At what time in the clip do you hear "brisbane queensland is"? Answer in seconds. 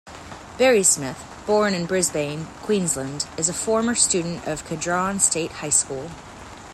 1.85-3.49